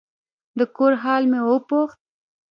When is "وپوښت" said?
1.47-1.99